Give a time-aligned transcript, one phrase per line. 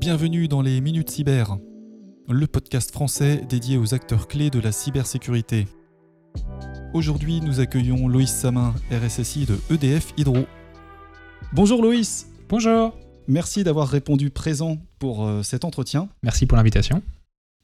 [0.00, 1.58] Bienvenue dans les Minutes Cyber,
[2.26, 5.68] le podcast français dédié aux acteurs clés de la cybersécurité.
[6.94, 10.46] Aujourd'hui, nous accueillons Loïs Samin, RSSI de EDF Hydro.
[11.52, 12.94] Bonjour Loïs Bonjour
[13.28, 16.08] Merci d'avoir répondu présent pour euh, cet entretien.
[16.22, 17.02] Merci pour l'invitation.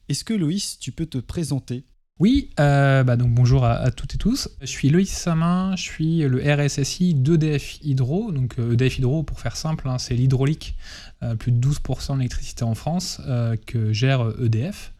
[0.07, 1.85] Est-ce que Loïs, tu peux te présenter?
[2.19, 4.49] Oui, euh, bah donc bonjour à, toutes et tous.
[4.61, 8.31] Je suis Loïs Samin, je suis le RSSI d'EDF Hydro.
[8.31, 10.75] Donc EDF Hydro, pour faire simple, hein, c'est l'hydraulique,
[11.21, 13.21] euh, plus de 12% de l'électricité en France
[13.67, 14.93] que gère EDF.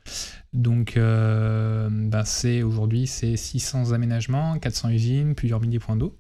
[0.54, 6.16] Donc bah, c'est aujourd'hui c'est 600 aménagements, 400 usines, plusieurs milliers de points d'eau.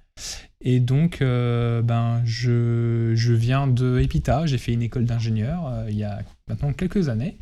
[0.61, 5.97] Et donc, euh, ben, je, viens de Epita, j'ai fait une école d'ingénieur euh, il
[5.97, 7.37] y a maintenant quelques années.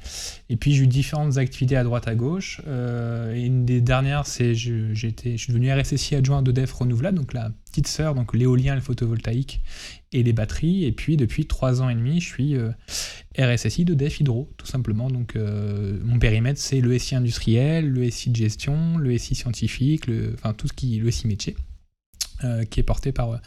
[0.49, 2.61] Et puis, j'ai eu différentes activités à droite à gauche.
[2.67, 7.33] Euh, et une des dernières, c'est je, je suis devenu RSSI adjoint d'EDF Renouvelable, donc
[7.33, 9.61] la petite sœur, donc l'éolien, le photovoltaïque
[10.11, 10.85] et les batteries.
[10.85, 12.55] Et puis, depuis trois ans et demi, je suis
[13.37, 15.09] RSSI d'EDF Hydro, tout simplement.
[15.09, 20.33] Donc, mon périmètre, c'est le SI industriel, le SI de gestion, le SI scientifique, le,
[20.35, 21.55] enfin, tout ce qui le SI métier.
[22.43, 23.39] Euh, qui est porté par,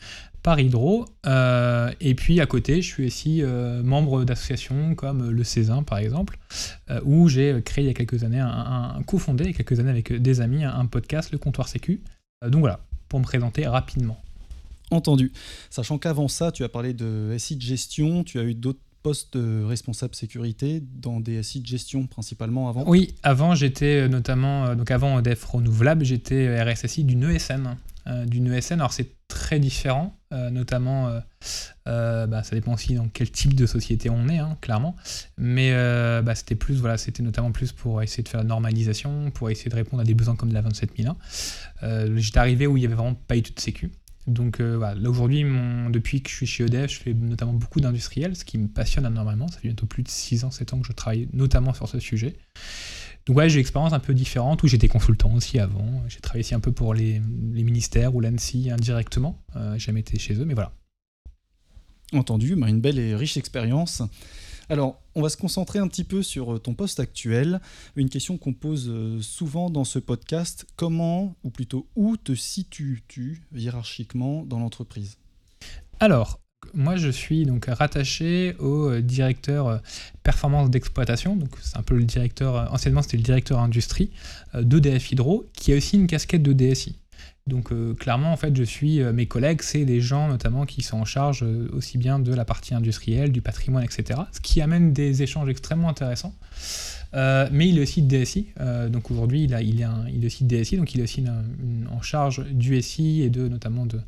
[0.42, 1.04] par Hydro.
[1.26, 5.98] Euh, et puis à côté, je suis aussi euh, membre d'associations comme le Césin par
[5.98, 6.38] exemple,
[7.04, 9.80] où j'ai créé il y a quelques années, un, un cofondé il y a quelques
[9.80, 12.00] années avec des amis, un, podcast, le Comptoir Sécu.
[12.42, 14.20] donc voilà, pour me présenter rapidement.
[14.90, 15.32] Entendu.
[15.68, 19.36] Sachant qu'avant ça, tu as parlé de SI de gestion, tu as eu d'autres postes
[19.36, 22.84] de responsable sécurité dans des SI de gestion principalement avant?
[22.86, 28.74] Oui, avant j'étais notamment, donc avant EDF Renouvelable, j'étais RSSI d'une ESN, euh, d'une ESN.
[28.74, 31.08] Alors c'est très différent, euh, notamment,
[31.86, 34.96] euh, bah, ça dépend aussi dans quel type de société on est, hein, clairement.
[35.36, 35.72] Mais
[36.22, 39.70] bah, c'était plus, voilà, c'était notamment plus pour essayer de faire la normalisation, pour essayer
[39.70, 41.16] de répondre à des besoins comme de la 27001.
[42.16, 43.90] J'étais arrivé où il n'y avait vraiment pas eu de sécu.
[44.26, 45.44] Donc voilà, là aujourd'hui,
[45.90, 49.06] depuis que je suis chez EDF, je fais notamment beaucoup d'industriels, ce qui me passionne
[49.06, 49.48] énormément.
[49.48, 51.98] Ça fait bientôt plus de 6 ans, 7 ans que je travaille notamment sur ce
[51.98, 52.36] sujet.
[53.28, 56.02] Donc ouais, j'ai une expérience un peu différente où j'étais consultant aussi avant.
[56.08, 59.38] J'ai travaillé aussi un peu pour les, ministères ou l'ANSI indirectement.
[59.54, 60.72] Euh, jamais été chez eux, mais voilà.
[62.14, 64.02] Entendu, bah, une belle et riche expérience.
[64.70, 67.60] Alors, on va se concentrer un petit peu sur euh, ton poste actuel.
[67.96, 73.42] Une question qu'on pose euh, souvent dans ce podcast, comment, ou plutôt où te situes-tu
[73.54, 75.18] hiérarchiquement dans l'entreprise?
[76.00, 76.40] Alors,
[76.74, 79.78] moi, je suis donc rattaché au euh, directeur euh,
[80.22, 81.36] performance d'exploitation.
[81.36, 84.10] Donc, c'est un peu le directeur, euh, anciennement, c'était le directeur industrie
[84.54, 86.96] d'EDF Hydro, qui a aussi une casquette de DSI.
[87.48, 91.04] Donc clairement, en fait, je suis mes collègues, c'est des gens notamment qui sont en
[91.04, 94.20] charge aussi bien de la partie industrielle, du patrimoine, etc.
[94.32, 96.34] Ce qui amène des échanges extrêmement intéressants.
[97.14, 98.48] Euh, mais il est aussi DSI.
[98.60, 101.24] Euh, donc aujourd'hui, il, est il est aussi DSI, donc il est aussi
[101.90, 104.00] en charge du SI et de notamment de,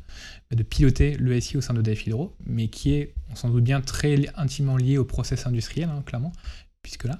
[0.51, 3.63] de piloter le SI au sein de DF Hydro, mais qui est, on s'en doute
[3.63, 6.31] bien, très intimement lié au process industriel, hein, clairement,
[6.81, 7.19] puisque là.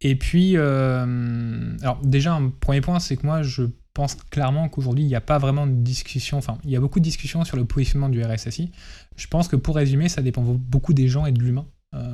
[0.00, 3.64] Et puis, euh, alors déjà, un premier point, c'est que moi, je
[3.94, 6.98] pense clairement qu'aujourd'hui, il n'y a pas vraiment de discussion, enfin, il y a beaucoup
[6.98, 8.70] de discussions sur le positionnement du RSSI.
[9.16, 11.66] Je pense que pour résumer, ça dépend beaucoup des gens et de l'humain.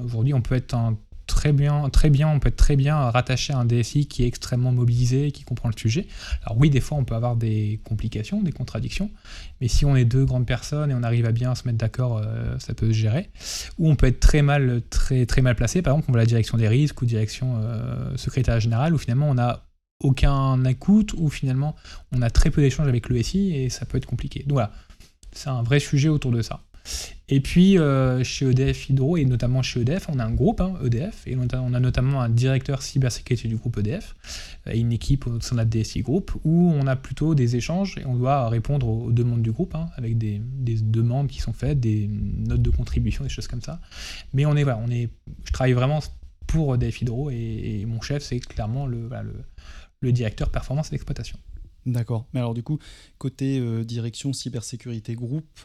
[0.04, 0.96] aujourd'hui, on peut être un
[1.28, 4.26] très bien, très bien, on peut être très bien rattaché à un DSI qui est
[4.26, 6.08] extrêmement mobilisé, qui comprend le sujet.
[6.44, 9.10] Alors oui, des fois, on peut avoir des complications, des contradictions,
[9.60, 12.18] mais si on est deux grandes personnes et on arrive à bien se mettre d'accord,
[12.18, 13.30] euh, ça peut se gérer.
[13.78, 16.26] Ou on peut être très mal, très, très mal placé, par exemple, on va la
[16.26, 19.67] direction des risques ou direction euh, secrétaire général, où finalement on n'a
[20.02, 21.74] aucun écoute, ou finalement
[22.12, 24.40] on a très peu d'échanges avec le SI et ça peut être compliqué.
[24.40, 24.72] Donc voilà,
[25.32, 26.62] c'est un vrai sujet autour de ça.
[27.28, 31.26] Et puis euh, chez EDF Hydro, et notamment chez EDF, on a un groupe, EDF,
[31.26, 34.14] hein, e et on a notamment un directeur cybersécurité du groupe EDF,
[34.66, 37.98] et une équipe au sein de la DSI Group, où on a plutôt des échanges
[37.98, 41.80] et on doit répondre aux demandes du groupe, hein, avec des, demandes qui sont faites,
[41.80, 43.80] des notes de contribution, des choses comme ça.
[44.32, 45.10] Mais on est, voilà, on est,
[45.44, 46.00] je travaille vraiment
[46.48, 49.44] pour EDF Hydro, et, mon chef, c'est clairement le, le,
[50.00, 51.38] le directeur performance et d'exploitation.
[51.86, 52.26] D'accord.
[52.34, 52.78] Mais alors du coup,
[53.18, 55.60] côté euh, direction cybersécurité groupe,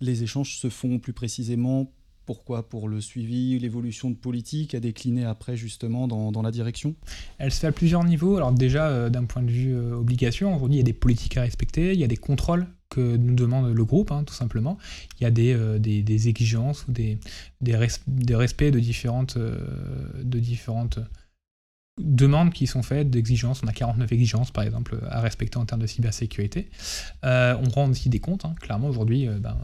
[0.00, 1.92] les échanges se font plus précisément
[2.26, 2.68] pourquoi?
[2.68, 6.94] Pour le suivi, l'évolution de politique à décliner après justement dans, la direction?
[7.38, 8.36] Elle se fait à plusieurs niveaux.
[8.36, 11.36] Alors déjà, euh, d'un point de vue euh, obligation, aujourd'hui il y a des politiques
[11.36, 14.76] à respecter, il y a des contrôles que nous demande le groupe, hein, tout simplement.
[15.18, 17.18] Il y a des, euh, des, exigences ou des,
[17.60, 20.98] des, respects de différentes, de différentes
[22.00, 23.62] demandes qui sont faites, d'exigences.
[23.64, 26.68] On a 49 exigences, par exemple, à respecter en termes de cybersécurité.
[27.24, 28.44] Euh, on rend aussi des comptes.
[28.44, 28.54] Hein.
[28.60, 29.56] Clairement, aujourd'hui, euh, ben,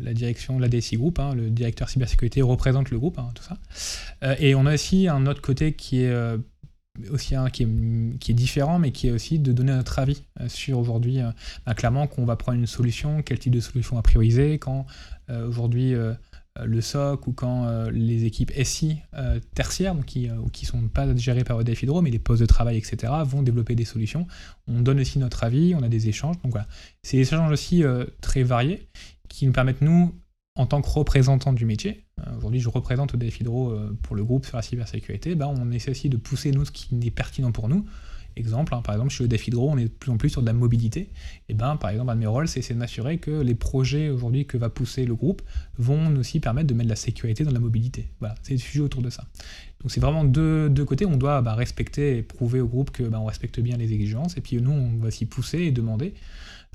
[0.00, 3.58] la direction, la DSI Group, hein, le directeur cybersécurité représente le groupe, tout ça.
[4.22, 6.36] Euh, et on a aussi un autre côté qui est
[7.10, 11.18] aussi un qui est, différent, mais qui est aussi de donner notre avis sur aujourd'hui,
[11.66, 14.86] ben, clairement, qu'on va prendre une solution, quel type de solution à prioriser, quand
[15.28, 15.94] aujourd'hui
[16.62, 18.98] le SOC ou quand les équipes SI
[19.54, 23.12] tertiaires, qui ne sont pas gérées par EDF Hydro, mais les postes de travail, etc.,
[23.24, 24.26] vont développer des solutions.
[24.66, 26.36] On donne aussi notre avis, on a des échanges.
[26.42, 26.66] Donc voilà,
[27.02, 27.82] c'est des échanges aussi
[28.20, 28.88] très variés
[29.28, 30.14] qui nous permettent, nous,
[30.56, 32.04] en tant que représentant du métier,
[32.36, 36.08] aujourd'hui je représente EDF Hydro pour le groupe sur la cybersécurité, ben, on essaie aussi
[36.08, 37.84] de pousser nous ce qui est pertinent pour nous
[38.36, 40.46] Exemple, hein, par exemple, chez EDF Hydro, on est de plus en plus sur de
[40.46, 41.10] la mobilité.
[41.48, 44.46] Et ben, par exemple, un de mes rôles, c'est de m'assurer que les projets aujourd'hui
[44.46, 45.42] que va pousser le groupe
[45.78, 48.08] vont aussi permettre de mettre de la sécurité dans la mobilité.
[48.20, 49.24] Voilà, c'est le sujet autour de ça.
[49.80, 51.06] Donc c'est vraiment deux, deux, côtés.
[51.06, 54.36] On doit bah, respecter et prouver au groupe que bah, on respecte bien les exigences.
[54.36, 56.14] Et puis nous, on va s'y pousser et demander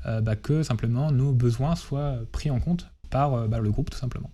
[0.05, 3.97] euh, bah, que simplement nos besoins soient pris en compte par euh, le groupe, tout
[3.97, 4.31] simplement.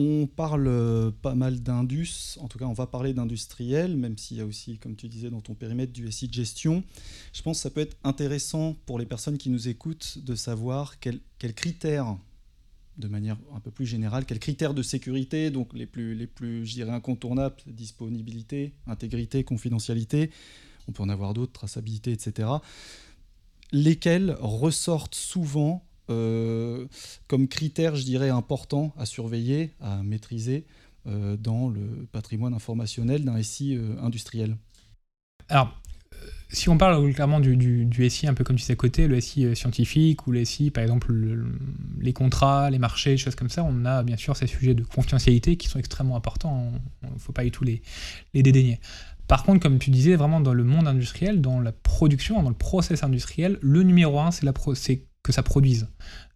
[0.00, 4.36] On parle euh, pas mal d'indus, en tout cas on va parler d'industriel, même s'il
[4.36, 6.84] y a aussi, comme tu disais dans ton périmètre, du SI de gestion.
[7.32, 11.00] Je pense que ça peut être intéressant pour les personnes qui nous écoutent de savoir
[11.00, 12.16] quels, critères,
[12.96, 16.64] de manière un peu plus générale, quels critères de sécurité, donc les plus, les plus
[16.64, 20.30] je dirais, incontournables, disponibilité, intégrité, confidentialité,
[20.86, 22.48] on peut en avoir d'autres, traçabilité, etc.,
[23.72, 30.64] lesquels ressortent souvent comme critère, je dirais, important à surveiller, à maîtriser
[31.06, 34.56] euh, dans le patrimoine informationnel d'un SI euh, industriel
[35.48, 35.80] Alors,
[36.50, 39.54] si on parle clairement du, SI, un peu comme tu sais à côté, le SI
[39.54, 41.14] scientifique ou le SI, par exemple,
[42.00, 44.82] les contrats, les marchés, des choses comme ça, on a bien sûr ces sujets de
[44.82, 46.72] confidentialité qui sont extrêmement importants.
[47.02, 47.82] Il ne faut pas du tout les
[48.34, 48.80] dédaigner.
[49.28, 52.56] Par contre, comme tu disais, vraiment dans le monde industriel, dans la production, dans le
[52.56, 55.86] process industriel, le numéro un, c'est que ça produise.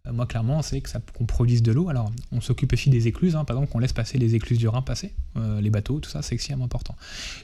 [0.07, 1.89] Euh, moi, clairement, c'est que ça, qu'on produise de l'eau.
[1.89, 3.43] Alors, on s'occupe aussi des écluses, hein.
[3.43, 6.21] par exemple, qu'on laisse passer les écluses du Rhin passer, euh, les bateaux, tout ça,
[6.21, 6.95] c'est extrêmement important.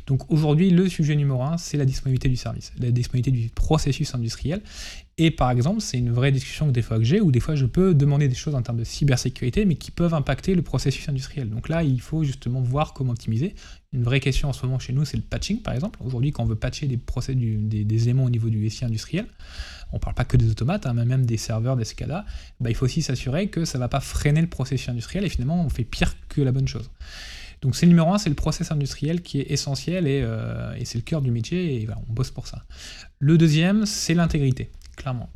[0.05, 4.13] Donc, aujourd'hui, le sujet numéro un, c'est la disponibilité du service, la disponibilité du processus
[4.13, 4.61] industriel.
[5.17, 7.53] Et par exemple, c'est une vraie discussion que des fois que j'ai, où des fois
[7.53, 11.09] je peux demander des choses en termes de cybersécurité, mais qui peuvent impacter le processus
[11.09, 11.49] industriel.
[11.49, 13.53] Donc là, il faut justement voir comment optimiser.
[13.91, 15.99] Une vraie question en ce moment chez nous, c'est le patching, par exemple.
[16.05, 19.25] Aujourd'hui, quand on veut patcher des, procès des, des éléments au niveau du SI industriel,
[19.91, 22.25] on ne parle pas que des automates, hein, mais même des serveurs, des SCADA,
[22.59, 25.29] bah, il faut aussi s'assurer que ça ne va pas freiner le processus industriel et
[25.29, 26.89] finalement on fait pire que la bonne chose.
[27.61, 30.97] Donc c'est le numéro un, c'est le process industriel qui est essentiel et, euh, c'est
[30.97, 32.63] le cœur du métier et on bosse pour ça.
[33.19, 34.71] Le deuxième, c'est l'intégrité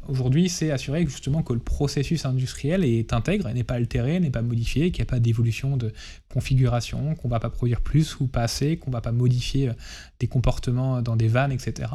[0.07, 4.42] Aujourd'hui, c'est assurer justement que le processus industriel est intègre, n'est pas altéré, n'est pas
[4.42, 5.92] modifié, qu'il n'y a pas d'évolution de
[6.31, 9.69] configuration, qu'on ne va pas produire plus ou pas assez, qu'on ne va pas modifier
[9.69, 9.74] euh,
[10.19, 11.89] des comportements dans des vannes, etc.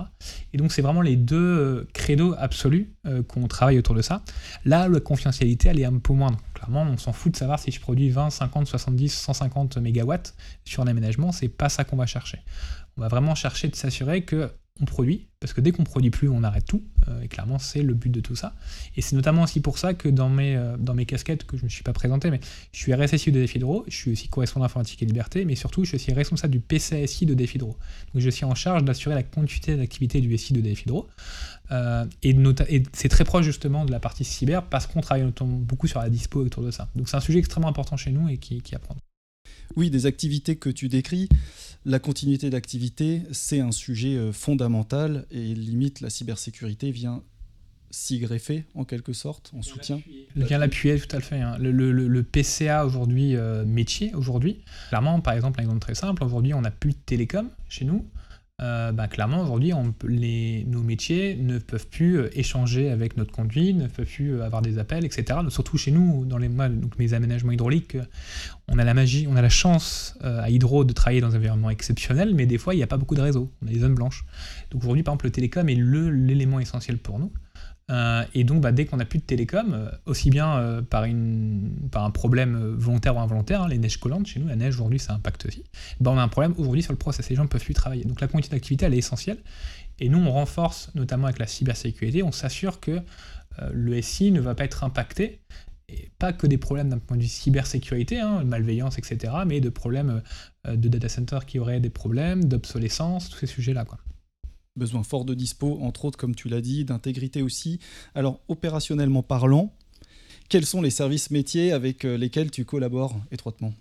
[0.53, 4.23] Et donc, c'est vraiment les deux euh, credos absolus euh, qu'on travaille autour de ça.
[4.65, 6.39] Là, la confidentialité, elle est un peu moindre.
[6.55, 10.35] Clairement, on s'en fout de savoir si je produis 20, 50, 70, 150 mégawatts
[10.65, 12.39] sur un aménagement, c'est pas ça qu'on va chercher.
[12.97, 14.51] On va vraiment chercher de s'assurer que
[14.81, 17.83] on produit, parce que dès qu'on produit plus, on arrête tout, euh, et clairement c'est
[17.83, 18.55] le but de tout ça.
[18.97, 21.63] Et c'est notamment aussi pour ça que dans mes, euh, dans mes casquettes, que je
[21.63, 22.41] ne me suis pas présenté, mais
[22.73, 25.97] je suis RSSI de Defidro, je suis aussi correspondant informatique et liberté, mais surtout je
[25.97, 27.77] suis responsable du PCSI de Defidro.
[28.15, 31.09] Donc je suis en charge d'assurer la continuité d'activité du SI de Defidro.
[31.71, 32.35] Euh, et,
[32.93, 36.41] c'est très proche justement de la partie cyber parce qu'on travaille beaucoup sur la dispo
[36.41, 36.89] autour de ça.
[36.95, 38.97] Donc c'est un sujet extrêmement important chez nous et qui apprend.
[39.77, 41.29] Oui, des activités que tu décris,
[41.85, 47.23] la continuité d'activité, c'est un sujet euh, fondamental et limite la cybersécurité vient
[47.91, 50.01] s'y greffer en quelque sorte, en soutien.
[50.37, 51.41] Vient l'appuyer tout à fait.
[51.41, 51.57] Hein.
[51.59, 54.59] Le, PCA aujourd'hui, euh, métier aujourd'hui,
[54.89, 58.07] clairement, par exemple, un exemple très simple, aujourd'hui on n'a plus de télécom chez nous.
[58.61, 59.73] Euh, bah, clairement, aujourd'hui,
[60.67, 64.63] nos métiers ne peuvent plus euh, échanger avec notre conduit, ne peuvent plus euh, avoir
[64.63, 65.39] des appels, etc.
[65.49, 67.97] Surtout chez nous, dans les, donc mes aménagements hydrauliques,
[68.67, 71.71] on a la magie, on a la chance à Hydro de travailler dans un environnement
[71.71, 73.95] exceptionnel, mais des fois, il n'y a pas beaucoup de réseaux, on a des zones
[73.95, 74.25] blanches.
[74.73, 77.31] Donc aujourd'hui, par exemple, le télécom est l'élément essentiel pour nous.
[77.91, 81.05] Euh, et donc, bah, dès qu'on n'a plus de télécom, euh, aussi bien euh, par,
[81.05, 84.75] une, par un problème volontaire ou involontaire, hein, les neiges collantes, chez nous, la neige
[84.75, 85.65] aujourd'hui, ça impacte aussi,
[86.01, 87.29] bah, on a un problème aujourd'hui sur le process.
[87.31, 88.05] Les gens ne peuvent plus travailler.
[88.05, 89.39] Donc, la continuité d'activité, elle est essentielle.
[90.01, 93.01] Et nous, on renforce, notamment avec la cybersécurité, on s'assure que
[93.73, 95.41] le SI ne va pas être impacté.
[95.89, 99.71] Et pas que des problèmes d'un point de vue cybersécurité, hein, malveillance, etc., mais de
[99.71, 100.23] problèmes
[100.69, 103.87] de data center qui auraient des problèmes, d'obsolescence, tous ces sujets-là.
[104.79, 107.81] Besoin fort de dispo, entre autres, comme tu l'as dit, d'intégrité aussi.
[108.15, 109.75] Alors, opérationnellement parlant,
[110.49, 113.75] quels sont les services métiers avec euh, lesquels tu collabores étroitement?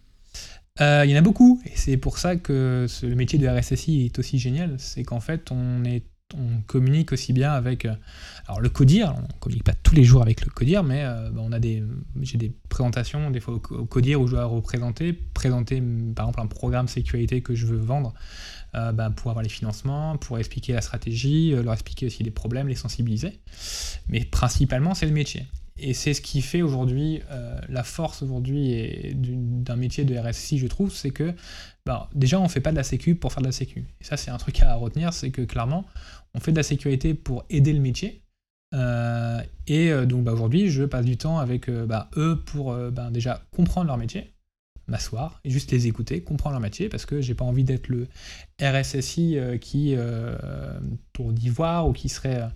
[0.82, 4.06] Euh, il y en a beaucoup, et c'est pour ça que le métier de RSSI
[4.06, 4.76] est aussi génial.
[4.78, 6.04] C'est qu'en fait, on est
[6.36, 7.94] on communique aussi bien avec euh,
[8.48, 11.54] alors le CODIR, on communique pas tous les jours avec le CODIR, mais bah, on
[11.54, 11.82] a des
[12.22, 15.82] j'ai des présentations des fois au, CODIR où je dois représenter, présenter
[16.14, 18.14] par exemple un programme sécurité que je veux vendre
[18.76, 22.68] euh, bah, pour avoir les financements, pour expliquer la stratégie, leur expliquer aussi les problèmes,
[22.68, 23.40] les sensibiliser.
[24.10, 25.46] Mais principalement c'est le métier.
[25.80, 27.22] Et c'est ce qui fait aujourd'hui
[27.70, 31.36] la force aujourd'hui d'un métier de RSSI, je trouve, c'est que
[31.88, 33.86] bah, déjà, on ne fait pas de la sécu pour faire de la sécu.
[34.02, 35.86] Et ça, c'est un truc à retenir, c'est que clairement,
[36.34, 38.24] on fait de la sécurité pour aider le métier.
[38.74, 42.76] Euh, et euh, donc bah, aujourd'hui, je passe du temps avec eux pour
[43.12, 44.34] déjà comprendre leur métier,
[44.88, 48.08] m'asseoir et juste les écouter, comprendre leur métier, parce que j'ai pas envie d'être le
[48.62, 49.96] RSSI qui
[51.14, 52.48] tourne d'ivoire ou qui serait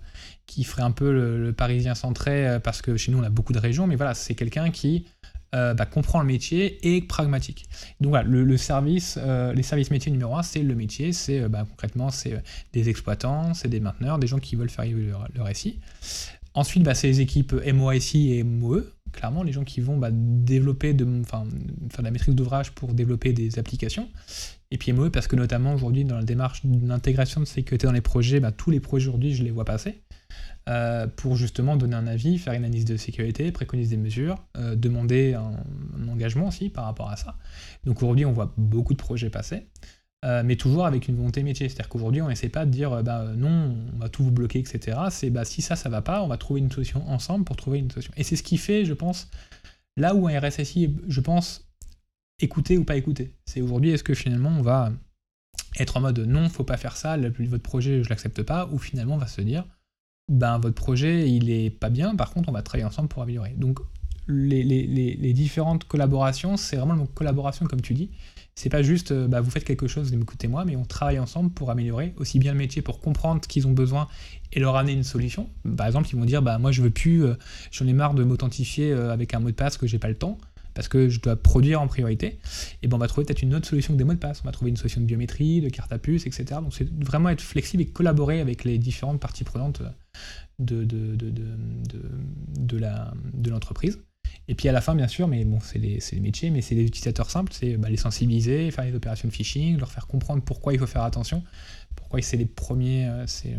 [0.46, 3.58] qui ferait un peu le, parisien centré, parce que chez nous on a beaucoup de
[3.58, 5.06] régions, mais voilà, c'est quelqu'un qui
[5.54, 7.66] euh, bah, comprend le métier et est pragmatique.
[8.00, 11.48] Donc voilà, le, service, euh, les services métiers numéro un, c'est le métier, c'est euh,
[11.48, 15.54] bah, concrètement c'est des exploitants, c'est des mainteneurs, des gens qui veulent faire évoluer leur,
[15.54, 15.78] SI.
[16.54, 18.80] Ensuite, bah, c'est les équipes MOSI et MOE,
[19.12, 23.58] clairement, les gens qui vont développer, de, faire de la maîtrise d'ouvrage pour développer des
[23.58, 24.08] applications.
[24.70, 28.00] Et puis MOE, parce que notamment aujourd'hui, dans la démarche d'intégration de sécurité dans les
[28.00, 30.02] projets, tous les projets aujourd'hui, je les vois passer.
[30.68, 34.76] Euh, pour justement donner un avis, faire une analyse de sécurité, préconiser des mesures, euh,
[34.76, 37.36] demander un, engagement aussi par rapport à ça.
[37.84, 39.66] Donc aujourd'hui, on voit beaucoup de projets passer,
[40.24, 41.68] euh, mais toujours avec une volonté métier.
[41.68, 44.98] C'est-à-dire qu'aujourd'hui, on n'essaie pas de dire bah, non, on va tout vous bloquer, etc.
[45.10, 47.78] C'est bah, si ça, ça va pas, on va trouver une solution ensemble pour trouver
[47.78, 48.12] une solution.
[48.16, 49.28] Et c'est ce qui fait, je pense,
[49.96, 51.68] là où un RSSI, je pense,
[52.40, 53.34] écouter ou pas écouter.
[53.46, 54.92] C'est aujourd'hui, est-ce que finalement on va
[55.78, 59.14] être en mode non, faut pas faire ça, votre projet, je l'accepte pas, ou finalement
[59.14, 59.64] on va se dire
[60.28, 63.54] ben, votre projet, il est pas bien, par contre, on va travailler ensemble pour améliorer.
[63.56, 63.80] Donc,
[64.28, 68.10] les, différentes collaborations, c'est vraiment une collaboration, comme tu dis.
[68.54, 71.18] C'est pas juste, euh, bah, vous faites quelque chose, vous m'écoutez moi, mais on travaille
[71.18, 74.08] ensemble pour améliorer aussi bien le métier, pour comprendre ce qu'ils ont besoin
[74.52, 75.48] et leur amener une solution.
[75.76, 77.34] Par exemple, ils vont dire, bah, moi, je veux plus, euh,
[77.70, 80.16] j'en ai marre de m'authentifier euh, avec un mot de passe que j'ai pas le
[80.16, 80.38] temps
[80.74, 82.38] parce que je dois produire en priorité,
[82.82, 84.40] et ben on va trouver peut-être une autre solution que des mots de passe.
[84.42, 86.44] On va trouver une solution de biométrie, de carte à puce, etc.
[86.62, 89.82] Donc c'est vraiment être flexible et collaborer avec les différentes parties prenantes
[90.58, 90.86] de
[93.50, 93.98] l'entreprise.
[94.48, 96.84] Et puis à la fin, bien sûr, mais bon, c'est les, métiers, mais c'est les
[96.84, 100.72] utilisateurs simples, c'est bah, les sensibiliser, faire les opérations de phishing, leur faire comprendre pourquoi
[100.72, 101.42] il faut faire attention,
[101.94, 103.56] pourquoi c'est euh, euh,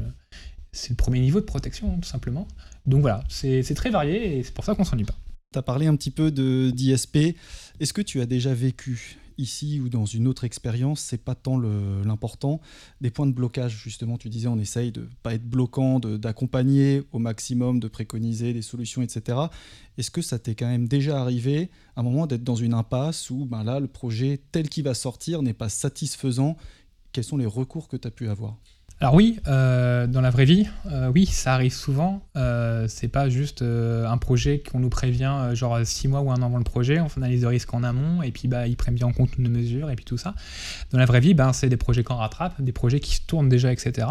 [0.71, 2.47] c'est le premier niveau de protection, tout simplement.
[2.85, 5.15] Donc voilà, c'est, très varié et c'est pour ça qu'on s'ennuie pas.
[5.53, 7.37] Tu as parlé un petit peu d'ISP.
[7.79, 11.57] Est-ce que tu as déjà vécu ici ou dans une autre expérience, c'est pas tant
[11.57, 12.61] l'important.
[13.01, 17.19] Des points de blocage, justement, tu disais, on essaye de pas être bloquant, d'accompagner au
[17.19, 19.37] maximum, de préconiser des solutions, etc.
[19.97, 23.29] Est-ce que ça t'est quand même déjà arrivé, à un moment, d'être dans une impasse
[23.29, 26.57] où ben là, le projet tel qu'il va sortir n'est pas satisfaisant?
[27.11, 28.57] Quels sont les recours que tu as pu avoir?
[28.99, 32.25] Alors oui, euh, dans la vraie vie, euh, oui, ça arrive souvent.
[32.37, 36.45] Euh, c'est pas juste un projet qu'on nous prévient genre six mois ou un an
[36.45, 39.07] avant le projet, on analyse de risque en amont et puis bah ils prennent bien
[39.07, 40.35] en compte nos mesures et puis tout ça.
[40.91, 43.49] Dans la vraie vie, ben c'est des projets qu'on rattrape, des projets qui se tournent
[43.49, 44.07] déjà, etc.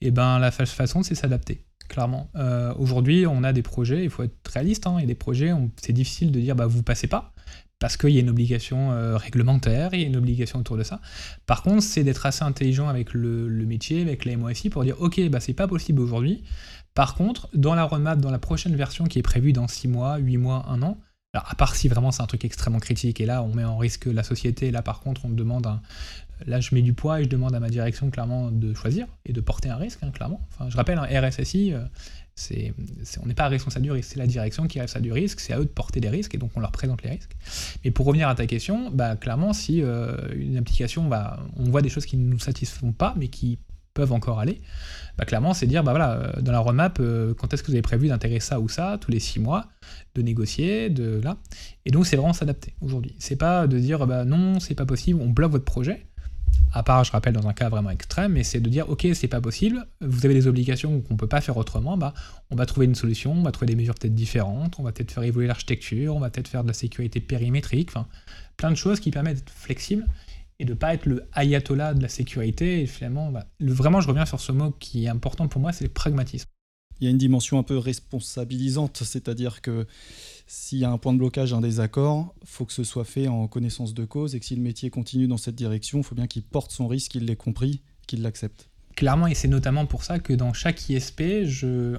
[0.00, 2.30] Et ben la façon c'est s'adapter clairement.
[2.78, 6.32] Aujourd'hui, on a des projets, il faut être réaliste, hein, a des projets, c'est difficile
[6.32, 7.32] de dire bah vous passez pas,
[7.78, 10.82] parce qu'il y a une obligation euh, réglementaire, il y a une obligation autour de
[10.82, 11.00] ça.
[11.46, 15.28] Par contre, c'est d'être assez intelligent avec le, métier, avec la MOSI, pour dire ok,
[15.28, 16.42] bah, c'est pas possible aujourd'hui.
[16.94, 20.16] Par contre, dans la roadmap, dans la prochaine version qui est prévue dans 6 mois,
[20.16, 20.98] 8 mois, 1 an,
[21.34, 24.06] à part si vraiment c'est un truc extrêmement critique, et là on met en risque
[24.06, 25.80] la société, là par contre on demande un,
[26.46, 29.32] là je mets du poids et je demande à ma direction clairement de choisir et
[29.32, 30.40] de porter un risque, hein, clairement.
[30.52, 31.74] Enfin, je rappelle, un RSSI,
[33.22, 35.52] on n'est pas responsable du risque, c'est la direction qui est responsable du risque, c'est
[35.52, 37.36] à eux de porter des risques et donc on leur présente les risques.
[37.84, 41.08] Mais pour revenir à ta question, bah, clairement, si euh, une application,
[41.56, 43.58] on voit des choses qui ne nous satisfont pas, mais qui
[43.94, 44.60] peuvent encore aller,
[45.16, 47.82] bah, clairement, c'est dire, bah, euh, dans la roadmap, euh, quand est-ce que vous avez
[47.82, 49.66] prévu d'intégrer ça ou ça, tous les six mois,
[50.14, 51.36] de négocier, de là.
[51.84, 53.16] Et donc, c'est vraiment s'adapter aujourd'hui.
[53.18, 56.06] C'est pas de dire, bah, non, c'est pas possible, on bloque votre projet
[56.72, 59.28] à part, je rappelle, dans un cas vraiment extrême, mais c'est de dire, ok, c'est
[59.28, 62.14] pas possible, vous avez des obligations qu'on peut pas faire autrement, bah,
[62.50, 65.12] on va trouver une solution, on va trouver des mesures peut-être différentes, on va peut-être
[65.12, 67.90] faire évoluer l'architecture, on va peut-être faire de la sécurité périmétrique,
[68.56, 70.04] plein de choses qui permettent d'être flexible
[70.58, 72.82] et de pas être le ayatollah de la sécurité.
[72.82, 75.84] Et finalement, bah, vraiment, je reviens sur ce mot qui est important pour moi, c'est
[75.84, 76.48] le pragmatisme.
[77.00, 79.86] Il y a une dimension un peu responsabilisante, c'est-à-dire que
[80.48, 83.46] s'il y a un point de blocage, un désaccord, faut que ce soit fait en
[83.48, 86.26] connaissance de cause et que si le métier continue dans cette direction, il faut bien
[86.26, 88.70] qu'il porte son risque, qu'il l'ait compris, qu'il l'accepte.
[88.96, 91.22] Clairement, et c'est notamment pour ça que dans chaque ISP,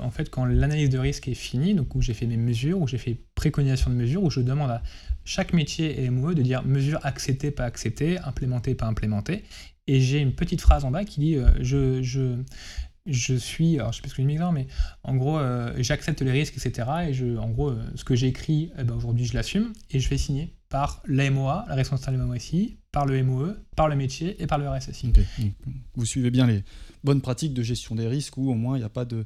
[0.01, 2.87] en fait, quand l'analyse de risque est finie, donc où j'ai fait mes mesures, où
[2.87, 4.83] j'ai fait préconisation de mesures, où je demande à
[5.23, 9.43] chaque métier et MOE de dire mesure acceptée, pas acceptée, implémentée, pas implémentée,
[9.89, 12.35] et j'ai une petite phrase en bas qui dit euh, je,
[13.09, 14.67] je suis, alors je sais pas ce que je mets mais
[15.03, 16.87] en gros, euh, j'accepte les risques, etc.
[17.07, 19.99] Et je, en gros, euh, ce que j'ai écrit, eh ben, aujourd'hui, je l'assume et
[19.99, 24.41] je vais signer par l'AMOA, la responsable de MOSI, par le MOE, par le métier
[24.41, 25.11] et par le RSSI.
[25.95, 26.63] Vous suivez bien les
[27.03, 29.25] bonnes pratiques de gestion des risques où au moins il n'y a pas de.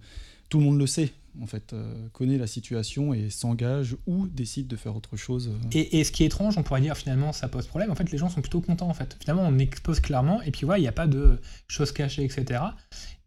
[0.50, 1.12] Tout le monde le sait.
[1.42, 1.76] en fait,
[2.14, 5.52] connaît la situation et s'engage ou décide de faire autre chose.
[5.74, 7.92] Et, et, ce qui est étrange, on pourrait dire finalement ça pose problème.
[7.92, 8.88] En fait, les gens sont plutôt contents.
[8.88, 11.92] En fait, finalement, on expose clairement et puis voilà, il n'y a pas de choses
[11.92, 12.62] cachées, etc.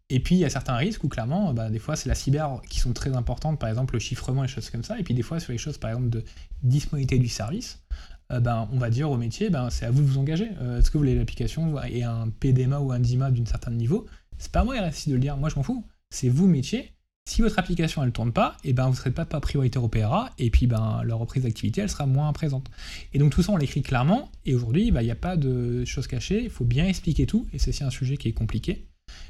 [0.09, 2.61] Et puis il y a certains risques où clairement, bah, des fois c'est la cyber
[2.69, 4.97] qui sont très importantes, par exemple le chiffrement et choses comme ça.
[4.99, 6.23] Et puis des fois sur les choses par exemple de
[6.63, 7.83] disponibilité du service,
[8.31, 10.49] euh, ben, on va dire au métier, ben, c'est à vous de vous engager.
[10.61, 14.05] Euh, est-ce que vous voulez l'application et un PDMA ou un DIMA d'un certain niveau?
[14.37, 15.85] C'est pas à moi RSI de le dire, moi je m'en fous.
[16.09, 16.93] C'est vous métier.
[17.27, 19.83] Si votre application elle tourne pas, et eh ben vous ne serez pas, pas prioritaire
[19.83, 22.69] au PRA, et puis ben leur reprise d'activité elle sera moins présente.
[23.13, 25.83] Et donc tout ça on l'écrit clairement, et aujourd'hui ben, il n'y a pas de
[25.83, 28.86] choses cachées, il faut bien expliquer tout, et c'est aussi un sujet qui est compliqué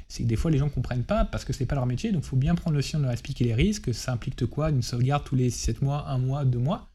[0.08, 2.12] c'est que des fois les gens ne comprennent pas parce que c'est pas leur métier,
[2.12, 4.70] donc il faut bien prendre le temps de leur expliquer les risques, ça implique quoi?
[4.70, 6.88] Une sauvegarde tous les 7 mois, 1 mois, 2 mois.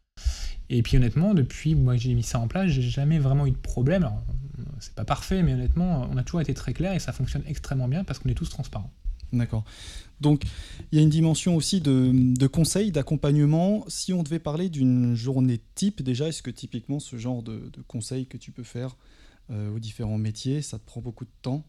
[0.70, 3.58] Et puis honnêtement, depuis moi j'ai mis ça en place, j'ai jamais vraiment eu de
[3.58, 4.04] problème.
[4.04, 4.24] Alors,
[4.80, 7.88] c'est pas parfait, mais honnêtement, on a toujours été très clair et ça fonctionne extrêmement
[7.88, 8.92] bien parce qu'on est tous transparents.
[9.32, 9.64] D'accord.
[10.22, 10.44] Donc,
[10.92, 13.84] il y a une dimension aussi de, de conseil, d'accompagnement.
[13.88, 17.82] Si on devait parler d'une journée type, déjà, est-ce que typiquement ce genre de, de
[17.88, 18.96] conseils que tu peux faire
[19.50, 21.66] euh, aux différents métiers, ça te prend beaucoup de temps?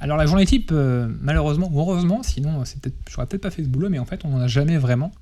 [0.00, 3.62] Alors la journée type, euh, malheureusement ou heureusement, sinon c'est peut-être, j'aurais peut-être pas fait
[3.62, 5.12] ce boulot, mais en fait on n'en a jamais vraiment.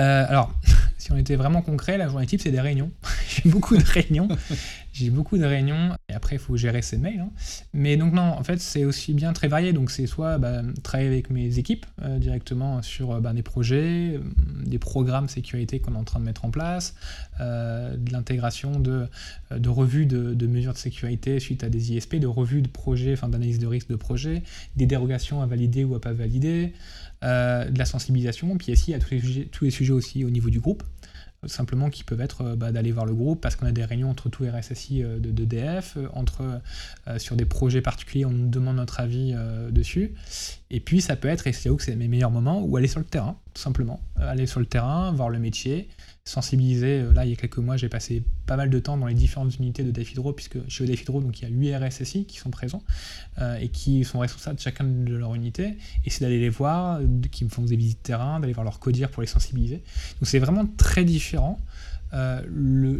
[0.00, 0.52] Euh, alors,
[0.98, 2.90] si on était vraiment concret, la journée type, c'est des réunions.
[3.28, 4.28] J'ai beaucoup de réunions.
[4.98, 5.94] J'ai beaucoup de réunions.
[6.08, 7.20] Et après, il faut gérer ses mails.
[7.20, 7.30] Hein.
[7.72, 9.72] Mais donc, non, en fait, c'est aussi bien très varié.
[9.72, 14.18] Donc, c'est soit bah, travailler avec mes équipes euh, directement sur bah, des projets,
[14.64, 16.94] des programmes sécurité qu'on est en train de mettre en place,
[17.38, 19.08] de l'intégration de,
[19.68, 23.58] revues de, mesures de sécurité suite à des ISP, de revues de projets, enfin d'analyse
[23.58, 24.42] de risque de projet,
[24.76, 26.72] des dérogations à valider ou à pas valider.
[27.24, 30.84] Euh, de la sensibilisation, puis aussi à tous les sujets aussi au niveau du groupe
[31.46, 34.10] simplement qui peuvent être euh, bah, d'aller voir le groupe parce qu'on a des réunions
[34.10, 36.60] entre tous les RSSI euh, de, d'EDF, entre,
[37.18, 39.34] sur des projets particuliers, on nous demande notre avis
[39.70, 40.14] dessus.
[40.70, 42.88] Et puis ça peut être, et c'est où que c'est mes meilleurs moments, ou aller
[42.88, 44.00] sur le terrain, tout simplement.
[44.16, 45.88] aller sur le terrain, voir le métier,
[46.24, 47.00] sensibiliser.
[47.00, 49.14] Euh, là, il y a quelques mois, j'ai passé pas mal de temps dans les
[49.14, 52.38] différentes unités de Hydro, puisque chez EDF Hydro, donc il y a 8 RSSI qui
[52.38, 52.82] sont présents
[53.38, 55.74] euh, et qui sont responsables de chacun de leur unité.
[56.04, 57.00] Et c'est d'aller les voir,
[57.32, 59.76] qui me font des visites terrain, d'aller voir leur codir pour les sensibiliser.
[60.20, 61.58] Donc c'est vraiment très différent.
[62.14, 62.42] Euh,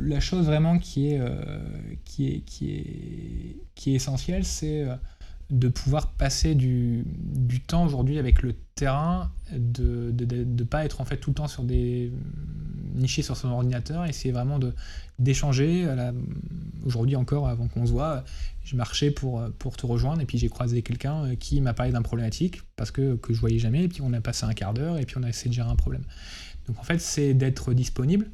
[0.03, 1.23] la chose vraiment qui est,
[2.05, 4.87] qui est, qui est, qui est essentielle, c'est
[5.51, 11.05] de pouvoir passer du, du temps aujourd'hui avec le terrain, de ne pas être en
[11.05, 12.13] fait tout le temps sur des
[12.95, 14.61] nichés sur son ordinateur, essayer vraiment
[15.19, 15.87] d'échanger.
[16.85, 18.25] Aujourd'hui encore, avant qu'on se voit,
[18.63, 21.91] je marchais pour, pour te rejoindre et puis j'ai croisé quelqu'un euh, qui m'a parlé
[21.91, 24.75] d'un problématique parce que, que je voyais jamais et puis on a passé un quart
[24.75, 26.05] d'heure et puis on a essayé de gérer un problème.
[26.67, 28.31] Donc en fait, c'est d'être disponible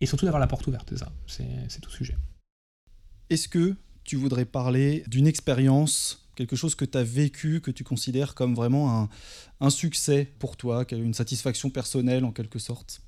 [0.00, 1.12] et surtout d'avoir la porte ouverte, c'est ça,
[1.68, 2.16] c'est tout sujet.
[3.30, 7.82] Est-ce que tu voudrais parler d'une expérience quelque chose que tu as vécu, que tu
[7.82, 9.08] considères comme vraiment
[9.60, 13.02] un, succès pour toi, une satisfaction personnelle en quelque sorte?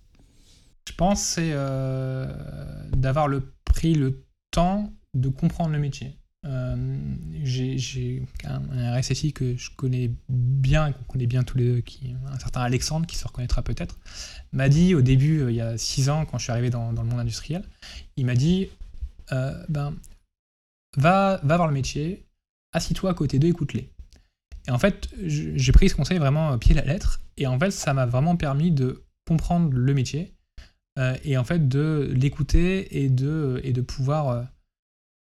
[0.88, 2.26] Je pense c'est euh,
[2.90, 6.16] d'avoir le, pris le temps de comprendre le métier.
[6.46, 6.96] Euh,
[7.42, 12.38] j'ai un, RSSI que je connais bien, qu'on connaît bien tous les deux, qui, un
[12.38, 13.98] certain Alexandre, qui se reconnaîtra peut-être,
[14.52, 16.90] m'a dit au début, euh, il y a six ans, quand je suis arrivé dans,
[16.90, 17.62] le monde industriel,
[18.16, 18.68] il m'a dit
[19.30, 19.94] ben,
[20.96, 22.27] va, va voir le métier,
[22.72, 23.90] assis-toi à côté d'eux, écoute-les.
[24.66, 27.70] Et en fait, j'ai pris ce conseil vraiment pied à la lettre, et en fait,
[27.70, 30.34] ça m'a vraiment permis de comprendre le métier,
[30.98, 34.42] euh, et en fait, de l'écouter et de, et de pouvoir euh,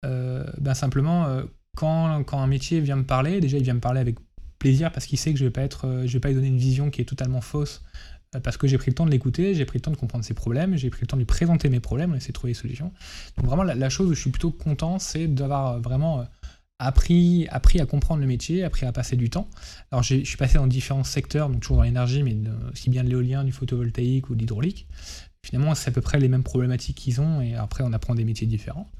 [0.04, 1.42] euh, ben simplement,
[1.76, 4.16] quand, quand un métier vient me parler, déjà, il vient me parler avec
[4.58, 7.02] plaisir parce qu'il sait que je vais pas vais pas lui donner une vision qui
[7.02, 7.82] est totalement fausse
[8.42, 10.34] parce que j'ai pris le temps de l'écouter, j'ai pris le temps de comprendre ses
[10.34, 12.58] problèmes, j'ai pris le temps de lui présenter mes problèmes, on essaie de trouver des
[12.58, 12.92] solutions.
[13.36, 16.26] Donc vraiment la chose où je suis plutôt content, c'est d'avoir vraiment
[16.78, 19.48] appris, appris à comprendre le métier, appris à passer du temps.
[19.90, 22.36] Alors je suis passé dans différents secteurs, donc toujours dans l'énergie, mais
[22.72, 24.86] aussi bien de l'éolien, du photovoltaïque ou de l'hydraulique.
[25.42, 28.24] Finalement, c'est à peu près les mêmes problématiques qu'ils ont, et après on apprend des
[28.24, 28.90] métiers différents.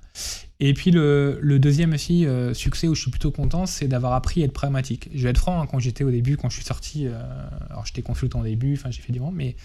[0.58, 4.42] Et puis le, deuxième aussi euh, succès où je suis plutôt content, c'est d'avoir appris
[4.42, 5.10] à être pragmatique.
[5.14, 7.20] Je vais être franc, hein, quand j'étais au début, quand je suis sorti, euh,
[7.68, 9.56] alors j'étais consultant au début, enfin j'ai fait du vent, mais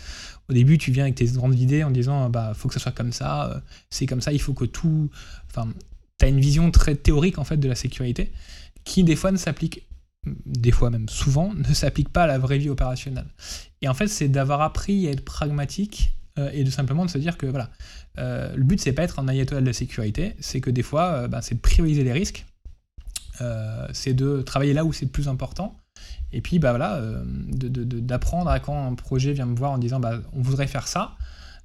[0.50, 2.92] au début tu viens avec tes grandes idées en disant bah faut que ça soit
[2.92, 5.10] comme ça, euh, c'est comme ça, il faut que tout,
[5.50, 5.70] enfin
[6.22, 8.32] tu une vision très théorique en fait de la sécurité
[8.84, 9.88] qui des fois ne s'applique
[10.26, 13.28] des fois même souvent ne s'applique pas à la vraie vie opérationnelle.
[13.82, 17.18] Et en fait, c'est d'avoir appris à être pragmatique euh, et de simplement de se
[17.18, 17.70] dire que voilà,
[18.20, 21.08] euh, le but c'est pas être un ayatollah de la sécurité, c'est que des fois,
[21.08, 22.46] euh, bah, c'est de prioriser les risques,
[23.92, 25.76] c'est de travailler là où c'est le plus important.
[26.32, 27.02] Et puis bah voilà,
[27.58, 31.18] d'apprendre à quand un projet vient me voir en disant bah on voudrait faire ça,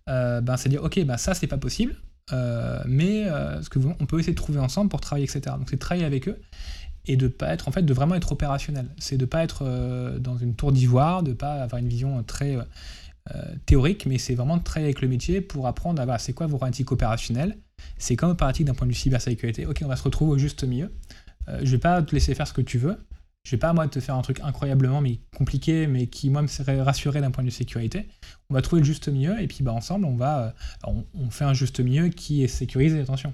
[0.06, 1.94] ben c'est dire ok bah ça c'est pas possible,
[2.32, 5.54] euh, mais euh, ce que on peut essayer de trouver ensemble pour travailler, etc.
[5.58, 6.40] Donc c'est travailler avec eux.
[7.06, 8.88] et de pas être en fait de vraiment être opérationnel.
[8.98, 12.58] C'est de pas être euh, dans une tour d'ivoire, de pas avoir une vision très
[13.66, 16.58] théorique, mais c'est vraiment de travailler avec le métier pour apprendre à c'est quoi vos
[16.58, 17.58] pratiques opérationnelles,
[17.98, 19.66] c'est comme opératique d'un point de vue cybersécurité.
[19.66, 20.92] Ok, on va se retrouver au juste milieu.
[21.48, 22.96] Je vais pas te laisser faire ce que tu veux.
[23.46, 26.48] Je vais pas moi te faire un truc incroyablement mais compliqué, mais qui moi me
[26.48, 28.08] serait rassuré d'un point de vue sécurité.
[28.50, 31.44] On va trouver le juste milieu et puis bah ensemble on va on, on fait
[31.44, 32.98] un juste milieu qui est sécurisé.
[32.98, 33.32] Attention,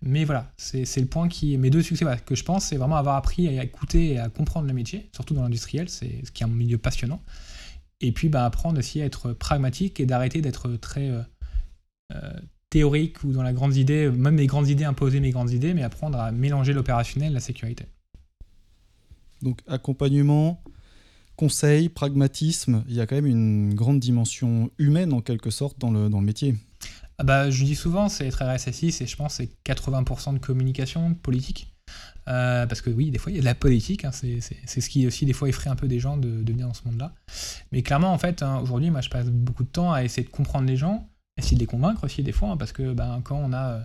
[0.00, 1.58] mais voilà, c'est le point qui.
[1.58, 4.66] Mes deux succès que je pense, c'est vraiment avoir appris à écouter et à comprendre
[4.66, 7.20] le métier, surtout dans l'industriel, c'est ce qui est un milieu passionnant.
[8.00, 11.20] Et puis bah, apprendre aussi à être pragmatique et d'arrêter d'être très euh,
[12.14, 12.32] euh,
[12.70, 15.82] théorique ou dans la grande idée, même mes grandes idées, imposer mes grandes idées, mais
[15.82, 17.84] apprendre à mélanger l'opérationnel et la sécurité.
[19.42, 20.62] Donc accompagnement,
[21.36, 25.90] conseil, pragmatisme, il y a quand même une grande dimension humaine en quelque sorte dans
[25.90, 26.56] le, dans le métier.
[27.18, 31.14] Ah bah, Je dis souvent, c'est être RSSI, et je pense c'est 80% de communication
[31.14, 31.74] politique.
[32.28, 34.04] Euh, parce que oui, des fois, il y a de la politique.
[34.04, 34.40] Hein, c'est
[34.80, 36.82] ce qui aussi, des fois, effraie un peu des gens de, de venir dans ce
[36.86, 37.14] monde-là.
[37.72, 40.30] Mais clairement, en fait, hein, aujourd'hui, moi, je passe beaucoup de temps à essayer de
[40.30, 43.36] comprendre les gens, essayer de les convaincre aussi, des fois, hein, parce que ben, quand
[43.36, 43.80] on a euh,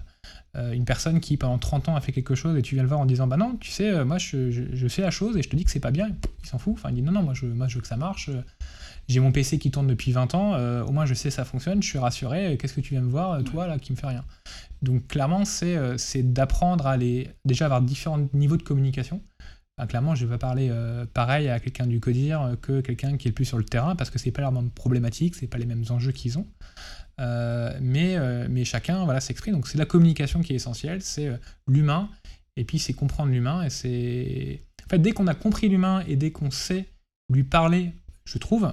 [0.56, 3.02] une personne qui, pendant 30 ans, a fait quelque chose et tu viens le voir
[3.02, 5.50] en disant Bah non, tu sais, euh, moi, je, je, fais la chose et je
[5.50, 6.12] te dis que c'est pas bien,
[6.44, 6.76] il s'en fout.
[6.78, 8.30] Enfin, il dit Non, non, moi, je, moi, je veux que ça marche
[9.08, 11.82] j'ai mon PC qui tourne depuis 20 ans, euh, au moins je sais ça fonctionne,
[11.84, 14.26] je suis rassuré, qu'est-ce que tu viens me voir, toi là, qui me fait rien?
[14.82, 19.22] Donc clairement, c'est euh, d'apprendre à aller, déjà avoir différents niveaux de communication.
[19.88, 23.32] clairement, je vais pas parler euh, pareil à quelqu'un du codir que quelqu'un qui est
[23.32, 25.68] le plus sur le terrain, parce que c'est pas la même problématique, c'est pas les
[25.68, 26.48] mêmes enjeux qu'ils ont.
[27.18, 28.18] Mais,
[28.50, 29.56] mais chacun s'exprime.
[29.56, 31.32] Donc c'est la communication qui est essentielle, c'est
[31.68, 32.10] l'humain,
[32.58, 34.62] et puis c'est comprendre l'humain, et c'est...
[34.86, 36.86] En fait, dès qu'on a compris l'humain et dès qu'on sait
[37.34, 37.92] lui parler,
[38.24, 38.72] je trouve,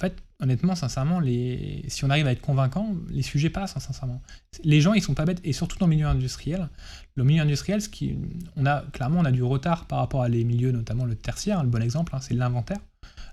[0.00, 4.20] fait, honnêtement, sincèrement, si on arrive à être convaincant, les sujets passent, hein, sincèrement.
[4.62, 6.68] Les gens, ils sont pas bêtes, et surtout dans le milieu industriel.
[7.14, 8.16] Le milieu industriel, qui...
[8.56, 11.62] on a, clairement, on a du retard par rapport à les milieux, notamment le tertiaire.
[11.62, 12.78] Le bon exemple, hein, c'est l'inventaire.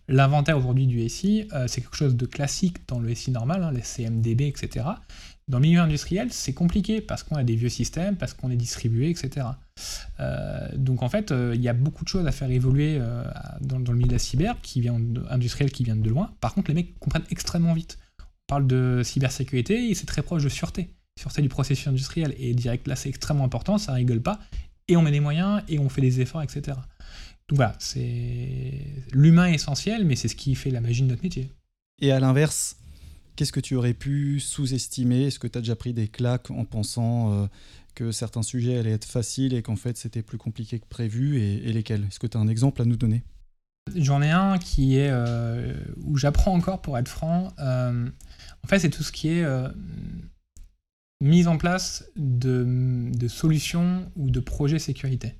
[0.07, 3.71] L'inventaire aujourd'hui du SI, euh, c'est quelque chose de classique dans le SI normal, hein,
[3.71, 4.85] les CMDB, etc.
[5.47, 8.57] Dans le milieu industriel, c'est compliqué parce qu'on a des vieux systèmes, parce qu'on est
[8.57, 9.47] distribué, etc.
[10.19, 12.99] Euh, donc en fait, euh, il y a beaucoup de choses à faire évoluer
[13.61, 16.33] dans, le milieu de la cyber, qui vient industriel, qui vient de loin.
[16.41, 17.97] Par contre, les mecs comprennent extrêmement vite.
[18.19, 20.89] On parle de cybersécurité et c'est très proche de sûreté.
[21.19, 22.33] Sûreté du processus industriel.
[22.37, 24.39] Et direct, là, c'est extrêmement important, ça rigole pas.
[24.87, 26.77] Et on met des moyens et on fait des efforts, etc.
[27.51, 28.79] Donc voilà, c'est
[29.11, 31.51] l'humain est essentiel, mais c'est ce qui fait la magie de notre métier.
[32.01, 32.77] Et à l'inverse,
[33.35, 35.23] Qu'est-ce que tu aurais pu sous-estimer?
[35.23, 37.47] Est-ce que tu as déjà pris des claques en pensant euh,
[37.95, 41.39] que certains sujets allaient être faciles et qu'en fait c'était plus compliqué que prévu?
[41.39, 42.03] Et, lesquels?
[42.03, 43.23] Est-ce que tu as un exemple à nous donner?
[43.95, 47.51] J'en ai un qui est euh, où j'apprends encore pour être franc.
[47.59, 48.07] Euh,
[48.63, 49.45] en fait, c'est tout ce qui est
[51.19, 55.33] mise en place de, de, solutions ou de projets sécurité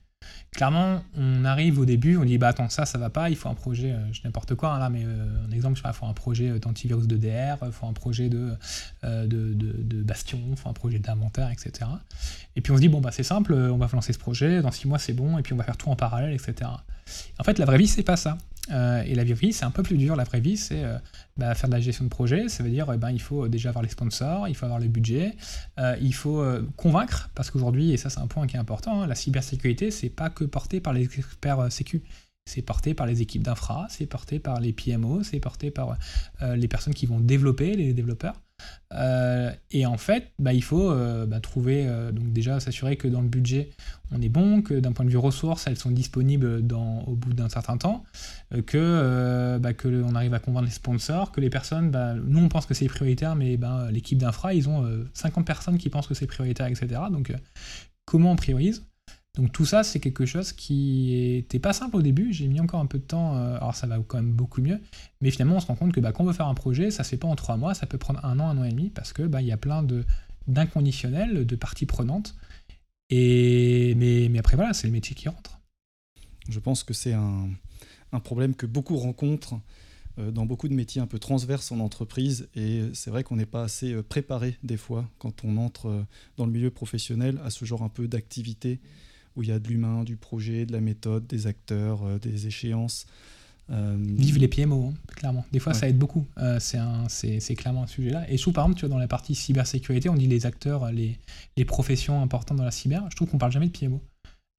[0.51, 3.49] clairement, on arrive au début, on dit bah attends, ça, ça va pas, il faut
[3.49, 6.13] un projet, euh, je n'importe quoi hein, là, mais euh, un exemple, il faut un
[6.13, 8.57] projet euh, d'antivirus de DR, il faut un projet de,
[9.03, 11.89] de, Bastion, il faut un projet d'inventaire, etc.
[12.55, 14.71] Et puis on se dit bon bah c'est simple, on va lancer ce projet, dans
[14.71, 16.69] six mois c'est bon, et puis on va faire tout en parallèle, etc.
[17.39, 18.37] En fait, la vraie vie, c'est pas ça.
[18.71, 20.15] Euh, et la vie, c'est un peu plus dur.
[20.15, 20.97] La vraie vie, c'est euh,
[21.37, 22.49] bah, faire de la gestion de projet.
[22.49, 24.87] Ça veut dire, eh ben, il faut déjà avoir les sponsors, il faut avoir le
[24.87, 25.33] budget,
[25.79, 26.43] euh, il faut
[26.75, 30.09] convaincre, parce qu'aujourd'hui, et ça c'est un point qui est important, hein, la cybersécurité, c'est
[30.09, 32.03] pas que porté par les experts sécu.
[32.45, 35.97] C'est porté par les équipes d'infra, c'est porté par les PMO, c'est porté par
[36.41, 38.41] les personnes qui vont développer, les développeurs.
[39.73, 43.07] Euh, et en fait, bah, il faut euh, bah, trouver, euh, donc déjà s'assurer que
[43.07, 43.69] dans le budget,
[44.11, 46.63] on est bon, que d'un point de vue ressources, elles sont disponibles
[47.07, 48.03] au bout d'un certain temps,
[48.67, 52.49] que, bah, que on arrive à convaincre les sponsors, que les personnes, bah, nous on
[52.49, 56.13] pense que c'est prioritaire, mais bah, l'équipe d'infra, ils ont 50 personnes qui pensent que
[56.13, 57.01] c'est prioritaire, etc.
[57.09, 57.33] Donc
[58.05, 58.83] comment on priorise?
[59.37, 62.81] Donc tout ça, c'est quelque chose qui était pas simple au début, j'ai mis encore
[62.81, 64.79] un peu de temps, euh, alors ça va quand même beaucoup mieux,
[65.21, 67.05] mais finalement on se rend compte que bah, quand on veut faire un projet, ça
[67.05, 68.89] se fait pas en trois mois, ça peut prendre un an, un an et demi,
[68.89, 69.87] parce que bah, y a plein
[70.47, 72.35] d'inconditionnels, de parties prenantes,
[73.09, 75.59] et mais, mais après voilà, c'est le métier qui rentre.
[76.49, 77.49] Je pense que c'est un,
[78.11, 79.61] un, problème que beaucoup rencontrent
[80.19, 83.45] euh, dans beaucoup de métiers un peu transverses en entreprise, et c'est vrai qu'on n'est
[83.45, 87.63] pas assez euh, préparé des fois quand on entre dans le milieu professionnel à ce
[87.63, 88.81] genre un peu d'activité
[89.35, 92.47] où il y a de l'humain, du projet, de la méthode, des acteurs, euh, des
[92.47, 93.05] échéances.
[93.69, 93.95] Euh...
[93.99, 95.45] Vive les PMO, hein, clairement.
[95.51, 96.25] Des fois, ça aide beaucoup.
[96.37, 98.29] Euh, c'est clairement un sujet-là.
[98.29, 101.17] Et sous, par exemple, tu vois, dans la partie cybersécurité, on dit les acteurs, les,
[101.55, 103.05] les professions importantes dans la cyber.
[103.09, 104.01] Je trouve qu'on parle jamais de PMO.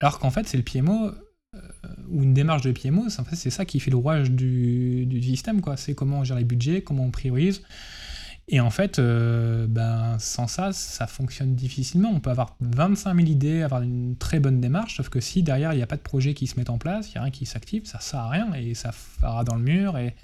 [0.00, 1.12] Alors qu'en fait, c'est le PMO
[1.54, 1.58] euh,
[2.08, 5.22] ou une démarche de PMO, en fait, c'est ça qui fait le rouage du, du
[5.22, 5.60] système.
[5.76, 7.62] C'est comment on gère les budgets, comment on priorise.
[8.48, 12.10] Et en fait, euh, ben, sans ça, ça fonctionne difficilement.
[12.12, 15.72] On peut avoir 25 000 idées, avoir une très bonne démarche, sauf que si derrière,
[15.72, 17.30] il n'y a pas de projet qui se met en place, il n'y a rien
[17.30, 20.16] qui s'active, ça sert à rien et ça fera dans le mur et,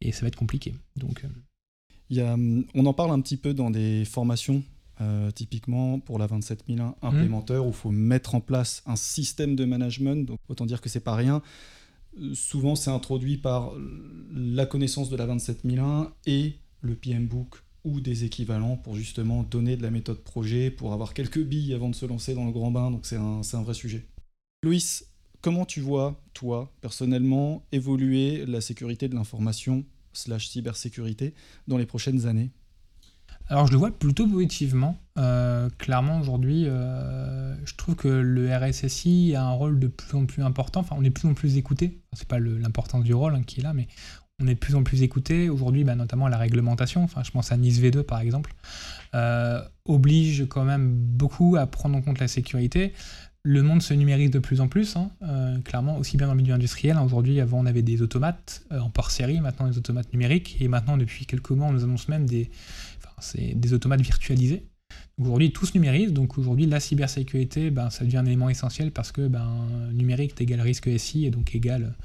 [0.00, 0.74] et ça va être compliqué.
[0.96, 1.24] Donc,
[2.08, 4.62] il y a, hum, on en parle un petit peu dans des formations
[5.00, 6.94] euh, typiquement pour la 27001 mmh.
[7.02, 10.26] implémenteur, où il faut mettre en place un système de management.
[10.26, 11.42] Donc, autant dire que c'est pas rien.
[12.20, 13.72] Euh, souvent, c'est introduit par
[14.32, 19.76] la connaissance de la 27001 et le PM Book ou des équivalents pour justement donner
[19.76, 22.70] de la méthode projet, pour avoir quelques billes avant de se lancer dans le grand
[22.70, 22.90] bain.
[22.90, 24.06] Donc, c'est un, un vrai sujet.
[24.62, 25.06] Loïs,
[25.40, 31.34] comment tu vois, toi, personnellement, évoluer la sécurité de l'information slash cybersécurité
[31.66, 32.50] dans les prochaines années?
[33.48, 34.98] Alors je le vois plutôt positivement.
[35.18, 40.26] Euh, clairement aujourd'hui, euh, je trouve que le RSSI a un rôle de plus en
[40.26, 40.80] plus important.
[40.80, 42.00] Enfin, on est plus en plus écouté.
[42.12, 43.88] C'est pas l'importance du rôle hein, qui est là, mais
[44.42, 45.48] on est de plus en plus écouté.
[45.48, 47.02] Aujourd'hui, bah, notamment la réglementation.
[47.04, 48.54] Enfin, je pense à Nice V2 par exemple,
[49.14, 52.92] euh, oblige quand même beaucoup à prendre en compte la sécurité.
[53.44, 55.10] Le monde se numérise de plus en plus, hein,
[55.64, 56.96] clairement, aussi bien dans le milieu industriel.
[56.96, 57.02] Hein.
[57.02, 60.96] Aujourd'hui, avant, on avait des automates en port série, maintenant des automates numériques, et maintenant,
[60.96, 62.50] depuis quelques mois, on nous annonce même des,
[63.72, 64.68] automates virtualisés.
[65.18, 69.10] Aujourd'hui, tout se numérise, donc aujourd'hui, la cybersécurité, ben, ça devient un élément essentiel parce
[69.10, 71.96] que ben, numérique égale risque SI et donc égale,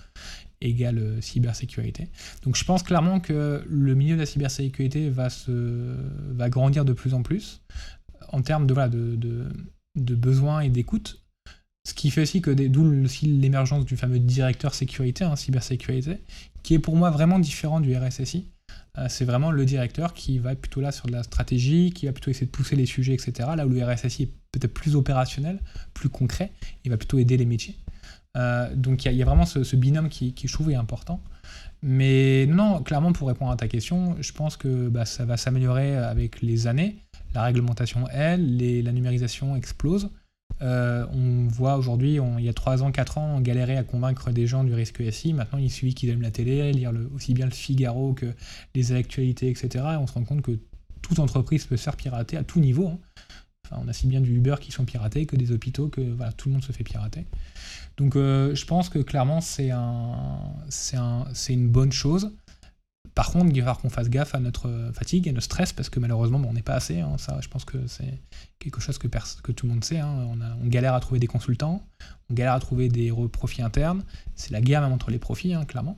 [0.61, 2.09] égale euh, cybersécurité.
[2.43, 5.95] Donc je pense clairement que le milieu de la cybersécurité va, se,
[6.31, 7.61] va grandir de plus en plus
[8.29, 9.15] en termes de, voilà, de,
[9.95, 11.23] de, besoins et d'écoute.
[11.87, 12.91] Ce qui fait aussi que d'où
[13.23, 16.17] l'émergence du fameux directeur sécurité, hein, cybersécurité,
[16.63, 18.49] qui est pour moi vraiment différent du RSSI.
[18.97, 22.11] Euh, c'est vraiment le directeur qui va plutôt là sur de la stratégie, qui va
[22.11, 23.49] plutôt essayer de pousser les sujets, etc.
[23.55, 25.61] Là où le RSSI est peut-être plus opérationnel,
[25.93, 26.51] plus concret,
[26.83, 27.77] il va plutôt aider les métiers.
[28.37, 31.21] Euh, donc il y, a vraiment ce, binôme qui, je trouve, est important.
[31.81, 35.95] Mais non, clairement, pour répondre à ta question, je pense que bah, ça va s'améliorer
[35.97, 36.97] avec les années.
[37.33, 40.09] La réglementation, elle, la numérisation explose.
[40.61, 44.31] Euh, on voit aujourd'hui, il y a 3 ans, 4 ans, on galérait à convaincre
[44.31, 45.33] des gens du risque SI.
[45.33, 48.33] Maintenant, il suffit qu'ils aiment la télé, lire aussi bien le Figaro que
[48.73, 49.85] les actualités, etc.
[49.93, 50.59] Et on se rend compte que
[51.01, 52.87] toute entreprise peut se faire pirater à tout niveau.
[52.87, 52.99] Hein.
[53.71, 56.01] On a si bien du Uber qui sont piratés que des hôpitaux, que
[56.37, 57.25] tout le monde se fait pirater.
[57.97, 62.31] Donc euh, je pense que clairement c'est un, une bonne chose.
[63.15, 65.89] Par contre, il va falloir qu'on fasse gaffe à notre fatigue et notre stress parce
[65.89, 66.99] que malheureusement, on n'est pas assez.
[66.99, 67.15] Hein.
[67.17, 68.21] ça, je pense que c'est
[68.59, 69.97] quelque chose que, tout le monde sait.
[69.97, 70.37] Hein.
[70.61, 71.83] On, galère à trouver des consultants,
[72.29, 74.03] on galère à trouver des profits internes.
[74.35, 75.97] C'est la guerre même entre les profits, hein, clairement,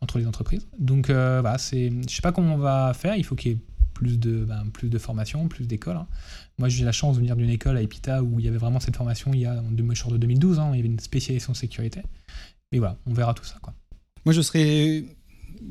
[0.00, 0.68] entre les entreprises.
[0.78, 3.16] Donc euh, voilà, c'est, je sais pas comment on va faire.
[3.16, 3.58] Il faut qu'il
[4.02, 6.00] plus de, ben, plus de formation, plus d'écoles.
[6.58, 8.80] Moi, j'ai la chance de venir d'une école à Epita où il y avait vraiment
[8.80, 10.60] cette formation il y a en de 2012.
[10.72, 12.02] il y avait une spécialisation sécurité.
[12.72, 13.58] Mais voilà, on verra tout ça.
[13.62, 13.74] Quoi.
[14.24, 15.04] Moi, je serais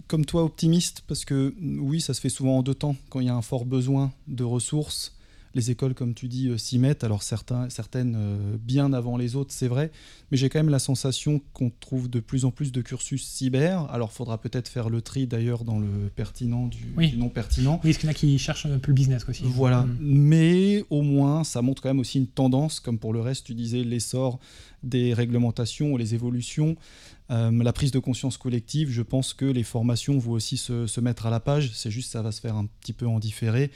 [0.08, 2.96] comme toi optimiste parce que oui, ça se fait souvent en deux temps.
[3.10, 5.14] Quand il y a un fort besoin de ressources,
[5.54, 7.04] les écoles, comme tu dis, euh, s'y mettent.
[7.04, 9.92] Alors certains, certaines euh, bien avant les autres, c'est vrai.
[10.32, 13.90] Mais j'ai quand même la sensation qu'on trouve de plus en plus de cursus cyber.
[13.92, 17.80] Alors faudra peut-être faire le tri d'ailleurs dans le pertinent du, non pertinent.
[17.84, 19.44] Oui, parce qu'il y en a qui cherchent un peu le business aussi.
[19.46, 19.84] Voilà.
[19.84, 19.98] Mm.
[20.00, 23.54] Mais au moins, ça montre quand même aussi une tendance, comme pour le reste, tu
[23.54, 24.40] disais, l'essor
[24.84, 26.76] des réglementations les évolutions.
[27.30, 31.00] Euh, la prise de conscience collective, je pense que les formations vont aussi se, se
[31.00, 31.72] mettre à la page.
[31.74, 33.72] C'est juste ça va se faire un petit peu en différé.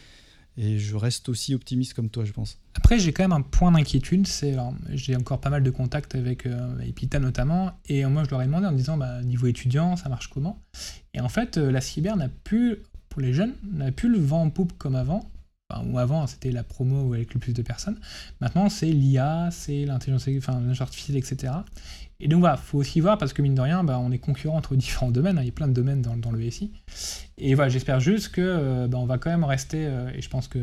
[0.58, 2.60] Et je reste aussi optimiste comme toi, je pense.
[2.76, 4.26] Après, j'ai quand même un point d'inquiétude.
[4.28, 4.56] C'est
[4.89, 8.46] j'ai encore pas mal de contacts avec euh, Epita notamment, et moi je leur ai
[8.46, 10.62] demandé en disant bah, niveau étudiant, ça marche comment?
[11.13, 12.78] Et en fait, euh, la cyber n'a plus,
[13.10, 15.30] pour les jeunes, n'a plus le vent en poupe comme avant.
[15.84, 17.99] Ou avant, c'était la promo avec le plus de personnes.
[18.39, 21.54] Maintenant, c'est l'IA, c'est l'intelligence artificielle, etc.
[22.19, 24.58] Et donc voilà, faut aussi voir parce que mine de rien, bah, on est concurrent
[24.58, 25.39] entre différents domaines.
[25.39, 25.41] Hein.
[25.41, 26.71] il y a plein de domaines dans, le SI.
[27.39, 29.88] Et voilà, j'espère juste que euh, bah, on va quand même rester.
[29.88, 30.60] Euh, et je pense que,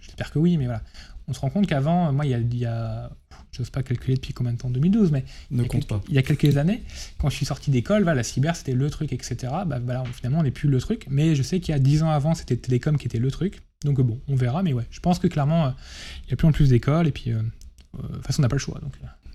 [0.00, 0.82] j'espère que oui, mais voilà,
[1.28, 3.10] on se rend compte qu'avant, moi, il y a, a
[3.52, 6.00] j'ose pas calculer depuis combien de temps, 2012, mais ne il, y compte pas.
[6.08, 6.82] il y a quelques années,
[7.18, 9.36] quand je suis sorti d'école, la cyber c'était le truc, etc.
[9.66, 11.06] Bah, voilà, finalement, on n'est plus le truc.
[11.10, 13.62] Mais je sais qu'il y a 10 ans avant, c'était télécom qui était le truc.
[13.84, 15.70] Donc bon, on verra, mais ouais, je pense que clairement, euh,
[16.26, 17.38] il y a plus en plus d'écoles et puis de
[17.98, 18.78] toute façon, on n'a pas le choix.
[18.80, 18.92] Donc.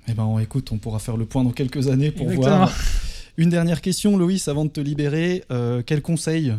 [0.10, 2.74] Eh ben, écoute, on pourra faire le point dans quelques années pour voir.
[3.38, 5.44] Une dernière question, Loïs, avant de te libérer.
[5.52, 6.54] Euh, quel conseil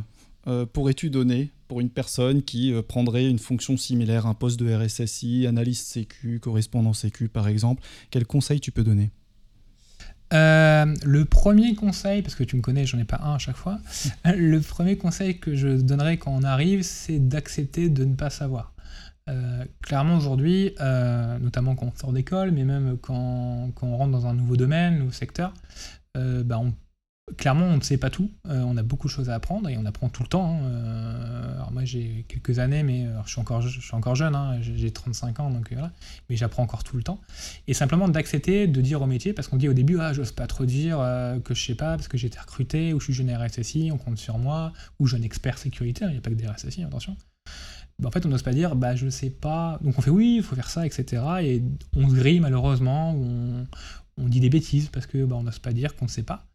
[0.48, 4.74] euh, pourrais-tu donner pour une personne qui euh, prendrait une fonction similaire, un poste de
[4.74, 9.10] RSSI, analyste sécu, correspondant sécu par exemple Quel conseil tu peux donner?
[10.30, 13.78] Le premier conseil, parce que tu me connais, j'en ai pas un à chaque fois,
[14.24, 18.74] le premier conseil que je donnerais quand on arrive, c'est d'accepter de ne pas savoir.
[19.28, 24.26] Euh, clairement aujourd'hui, euh, notamment quand on sort d'école, mais même quand, on rentre dans
[24.26, 25.52] un nouveau domaine, nouveau secteur,
[26.16, 26.72] euh, bah, on
[27.36, 28.30] clairement, on ne sait pas tout.
[28.48, 30.60] Euh, on a beaucoup de choses à apprendre et on apprend tout le temps.
[30.62, 30.64] Hein.
[30.64, 34.34] Euh, alors moi, j'ai quelques années, mais je, suis encore, je suis encore jeune.
[34.34, 34.58] Hein.
[34.60, 35.92] J'ai 35 ans, donc voilà.
[36.28, 37.20] Mais j'apprends encore tout le temps.
[37.66, 40.46] Et simplement d'accepter de dire au métier, parce qu'on dit au début, ah, j'ose pas
[40.46, 40.98] trop dire
[41.44, 43.98] que je sais pas, parce que j'ai été recruté, ou je suis jeune RSSI, on
[43.98, 46.04] compte sur moi, ou jeune expert sécurité.
[46.06, 47.16] Il n'y a pas que des RSSI, attention.
[47.98, 49.78] Bah, en fait, on n'ose pas dire, bah, je sais pas.
[49.82, 51.22] Donc on fait oui, il faut faire ça, etc.
[51.42, 51.62] Et
[51.96, 53.66] on se grille malheureusement, on,
[54.18, 56.47] on dit des bêtises parce que bah, on n'ose pas dire qu'on ne sait pas.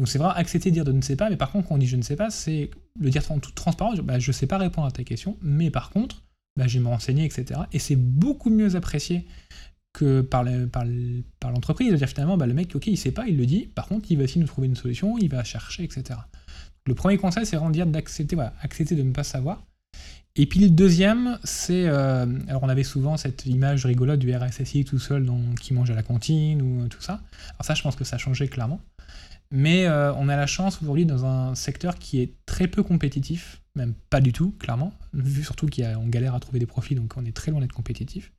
[0.00, 1.78] Donc c'est vrai, accepter de dire de ne sais pas, mais par contre, quand on
[1.78, 4.46] dit je ne sais pas, c'est le dire en toute transparence, bah, je ne sais
[4.46, 6.22] pas répondre à ta question, mais par contre,
[6.56, 7.60] bah, je vais me renseigner, etc.
[7.74, 9.26] Et c'est beaucoup mieux apprécié
[9.92, 11.88] que par, l'entreprise.
[11.88, 14.10] C'est-à-dire finalement, bah, le mec, ok, il ne sait pas, il le dit, par contre,
[14.10, 16.18] il va essayer de nous trouver une solution, il va chercher, etc.
[16.86, 19.66] Le premier conseil, c'est vraiment dire d'accepter, accepter de ne pas savoir.
[20.34, 21.88] Et puis le deuxième, c'est.
[21.88, 25.94] Euh, alors on avait souvent cette image rigolote du RSSI tout seul qui mange à
[25.94, 27.20] la cantine ou tout ça.
[27.50, 28.80] Alors ça, je pense que ça a changé clairement.
[29.52, 33.60] Mais euh, on a la chance aujourd'hui dans un secteur qui est très peu compétitif,
[33.74, 37.24] même pas du tout, clairement, vu surtout qu'on galère à trouver des profits, donc on
[37.24, 38.32] est très loin d'être compétitif.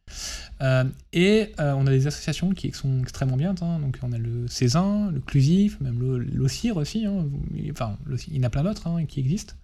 [0.62, 3.80] Euh, et euh, on a des associations qui sont extrêmement bien, hein.
[3.80, 7.26] donc on a le Césin, le Clusif, même l'OCIR aussi, hein.
[7.71, 7.97] enfin
[8.28, 9.56] il y en a plein d'autres hein, qui existent.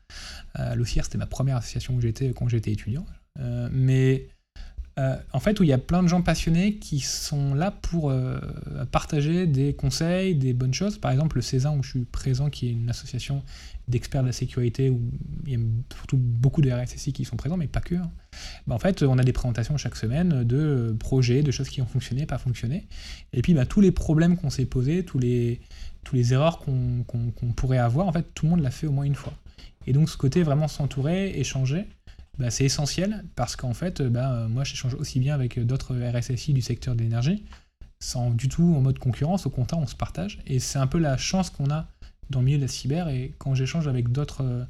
[0.75, 3.05] L'OCIR c'était ma première association où j'étais quand j'étais étudiant.
[3.71, 4.27] mais
[4.99, 8.09] euh, en fait, où il y a plein de gens passionnés qui sont là pour
[8.09, 8.39] euh,
[8.91, 10.97] partager des conseils, des bonnes choses.
[10.97, 13.43] Par exemple, le Césin, où je suis présent, qui est une association
[13.87, 14.99] d'experts de la sécurité, où
[15.45, 15.59] il y a
[15.95, 17.93] surtout beaucoup de RSSI qui sont présents, mais pas que.
[17.93, 18.11] Hein.
[18.65, 21.85] Bah, en fait, on a des présentations chaque semaine de projets, de choses qui ont
[21.85, 22.87] fonctionné, pas fonctionné.
[23.33, 25.59] Et puis, bah, tous les problèmes qu'on s'est posés, tous les
[26.33, 29.33] erreurs qu'on pourrait avoir, en fait, tout le monde l'a fait au moins une fois.
[29.85, 31.85] Et donc, ce côté vraiment s'entourer, échanger,
[32.39, 36.61] bah, c'est essentiel parce qu'en fait, bah, moi j'échange aussi bien avec d'autres RSSI du
[36.61, 37.43] secteur de l'énergie,
[37.99, 40.39] sans du tout en mode concurrence, au contraire on se partage.
[40.45, 41.87] Et c'est un peu la chance qu'on a
[42.29, 43.09] dans le milieu de la cyber.
[43.09, 44.65] Et quand j'échange avec d'autres euh,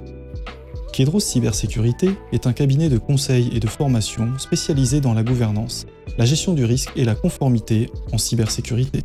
[0.93, 5.85] Kedros Cybersécurité est un cabinet de conseil et de formation spécialisé dans la gouvernance,
[6.17, 9.01] la gestion du risque et la conformité en cybersécurité.